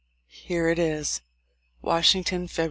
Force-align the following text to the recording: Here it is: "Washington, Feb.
Here 0.33 0.67
it 0.67 0.79
is: 0.79 1.21
"Washington, 1.83 2.47
Feb. 2.47 2.59